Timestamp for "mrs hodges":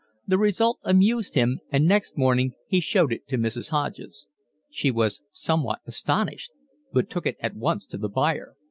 3.37-4.25